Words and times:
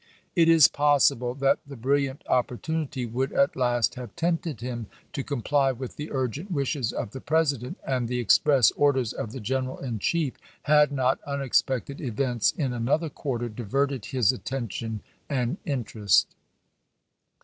It 0.35 0.49
is 0.49 0.67
possible 0.67 1.35
that 1.35 1.59
the 1.63 1.75
brilliant 1.75 2.23
oppor 2.27 2.59
tunity 2.59 3.05
would 3.11 3.31
at 3.33 3.55
last 3.55 3.93
have 3.93 4.15
tempted 4.15 4.59
him 4.59 4.87
to 5.13 5.21
comply 5.23 5.71
with 5.73 5.95
the 5.95 6.11
urgent 6.11 6.49
wishes 6.49 6.91
of 6.91 7.11
the 7.11 7.21
President 7.21 7.77
and 7.85 8.07
the 8.07 8.17
express 8.19 8.71
orders 8.71 9.13
of 9.13 9.31
the 9.31 9.39
General 9.39 9.77
in 9.77 9.99
Chief, 9.99 10.33
had 10.63 10.91
not 10.91 11.19
un 11.27 11.39
expected 11.43 12.01
events 12.01 12.51
in 12.57 12.73
another 12.73 13.09
quarter 13.11 13.47
diverted 13.47 14.05
his 14.05 14.31
attention 14.31 15.01
and 15.29 15.57
interest. 15.65 16.33